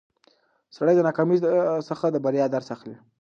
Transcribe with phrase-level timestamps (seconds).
[0.75, 1.37] سړی د ناکامۍ
[1.89, 2.97] څخه د بریا درس اخلي